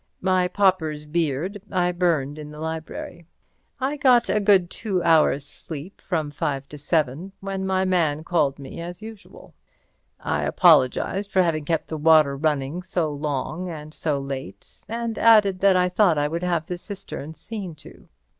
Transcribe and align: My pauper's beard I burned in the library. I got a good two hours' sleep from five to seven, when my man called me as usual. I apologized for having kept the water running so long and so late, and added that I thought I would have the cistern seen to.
My 0.21 0.47
pauper's 0.47 1.05
beard 1.05 1.61
I 1.71 1.91
burned 1.91 2.39
in 2.39 2.49
the 2.49 2.59
library. 2.59 3.27
I 3.79 3.97
got 3.97 4.29
a 4.29 4.39
good 4.39 4.71
two 4.71 5.03
hours' 5.03 5.45
sleep 5.45 6.01
from 6.01 6.31
five 6.31 6.67
to 6.69 6.79
seven, 6.79 7.33
when 7.39 7.67
my 7.67 7.85
man 7.85 8.23
called 8.23 8.57
me 8.57 8.81
as 8.81 9.03
usual. 9.03 9.53
I 10.19 10.41
apologized 10.45 11.29
for 11.31 11.43
having 11.43 11.65
kept 11.65 11.85
the 11.87 11.99
water 11.99 12.35
running 12.35 12.81
so 12.81 13.11
long 13.11 13.69
and 13.69 13.93
so 13.93 14.19
late, 14.19 14.83
and 14.89 15.19
added 15.19 15.59
that 15.59 15.75
I 15.75 15.87
thought 15.87 16.17
I 16.17 16.27
would 16.27 16.41
have 16.41 16.65
the 16.65 16.79
cistern 16.79 17.35
seen 17.35 17.75
to. 17.75 18.07